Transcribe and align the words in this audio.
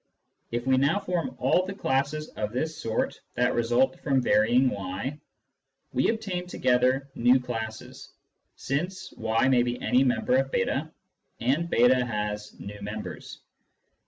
(If 0.51 0.65
we 0.65 0.77
now 0.77 0.97
form 0.99 1.35
all 1.37 1.63
the 1.67 1.75
classes 1.75 2.29
of 2.29 2.51
this 2.51 2.75
sort 2.75 3.21
that 3.35 3.53
result 3.53 3.99
from 3.99 4.19
varying 4.19 4.67
y, 4.71 5.19
we 5.93 6.09
obtain 6.09 6.41
altogether 6.41 7.07
v 7.13 7.37
classes, 7.37 8.11
since 8.55 9.13
y 9.15 9.47
may 9.47 9.61
be 9.61 9.79
any 9.79 10.03
member 10.03 10.37
of 10.37 10.49
j3, 10.49 10.91
and 11.39 11.69
jS 11.69 12.07
has 12.07 12.49
v 12.49 12.79
members. 12.81 13.41